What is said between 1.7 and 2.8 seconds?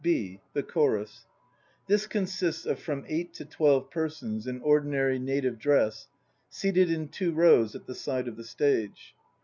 This consists of